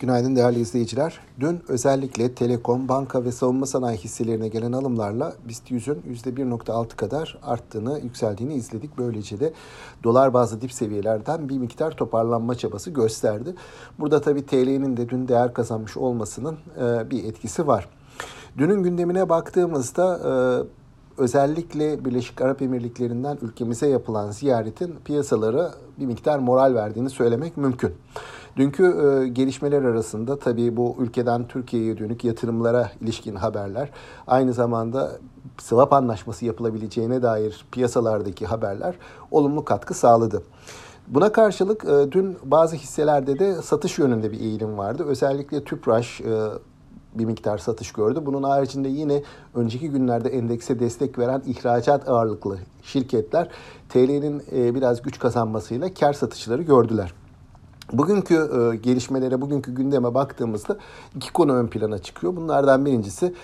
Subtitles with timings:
[0.00, 1.20] Günaydın değerli izleyiciler.
[1.40, 8.00] Dün özellikle telekom, banka ve savunma sanayi hisselerine gelen alımlarla BIST 100'ün %1.6 kadar arttığını,
[8.02, 8.98] yükseldiğini izledik.
[8.98, 9.52] Böylece de
[10.04, 13.54] dolar bazlı dip seviyelerden bir miktar toparlanma çabası gösterdi.
[13.98, 17.88] Burada tabii TL'nin de dün değer kazanmış olmasının e, bir etkisi var.
[18.58, 20.32] Dünün gündemine baktığımızda e,
[21.22, 27.94] özellikle Birleşik Arap Emirlikleri'nden ülkemize yapılan ziyaretin piyasalara bir miktar moral verdiğini söylemek mümkün.
[28.56, 33.90] Dünkü e, gelişmeler arasında tabii bu ülkeden Türkiye'ye dönük yatırımlara ilişkin haberler,
[34.26, 35.12] aynı zamanda
[35.58, 38.94] swap anlaşması yapılabileceğine dair piyasalardaki haberler
[39.30, 40.42] olumlu katkı sağladı.
[41.08, 45.04] Buna karşılık e, dün bazı hisselerde de satış yönünde bir eğilim vardı.
[45.06, 46.48] Özellikle Tüpraş e,
[47.14, 48.20] bir miktar satış gördü.
[48.26, 49.22] Bunun haricinde yine
[49.54, 53.48] önceki günlerde endekse destek veren ihracat ağırlıklı şirketler
[53.88, 57.12] TL'nin e, biraz güç kazanmasıyla kar satışları gördüler.
[57.92, 60.76] Bugünkü e, gelişmelere, bugünkü gündeme baktığımızda
[61.16, 62.36] iki konu ön plana çıkıyor.
[62.36, 63.34] Bunlardan birincisi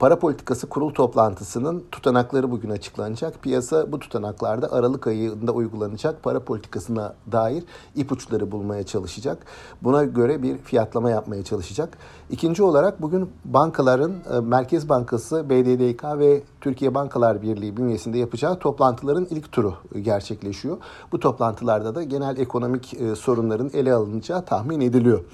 [0.00, 3.42] Para politikası kurul toplantısının tutanakları bugün açıklanacak.
[3.42, 7.64] Piyasa bu tutanaklarda Aralık ayında uygulanacak para politikasına dair
[7.96, 9.38] ipuçları bulmaya çalışacak.
[9.82, 11.98] Buna göre bir fiyatlama yapmaya çalışacak.
[12.30, 19.26] İkinci olarak bugün bankaların e, Merkez Bankası, BDDK ve Türkiye Bankalar Birliği bünyesinde yapacağı toplantıların
[19.30, 20.76] ilk turu gerçekleşiyor.
[21.12, 25.24] Bu toplantılarda da genel ekonomik e, sorunların ele alınacağı tahmin ediliyor.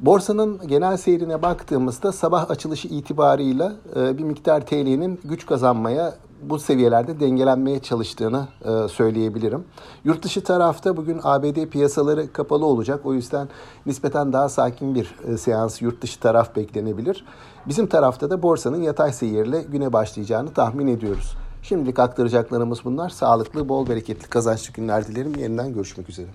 [0.00, 7.20] Borsanın genel seyrine baktığımızda sabah açılışı itibarıyla e, bir miktar TL'nin güç kazanmaya bu seviyelerde
[7.20, 9.64] dengelenmeye çalıştığını e, söyleyebilirim.
[10.04, 13.06] Yurt dışı tarafta bugün ABD piyasaları kapalı olacak.
[13.06, 13.48] O yüzden
[13.86, 17.24] nispeten daha sakin bir e, seans yurt dışı taraf beklenebilir.
[17.66, 21.36] Bizim tarafta da borsanın yatay seyirle güne başlayacağını tahmin ediyoruz.
[21.62, 23.10] Şimdilik aktaracaklarımız bunlar.
[23.10, 25.34] Sağlıklı, bol bereketli, kazançlı günler dilerim.
[25.38, 26.28] Yeniden görüşmek üzere.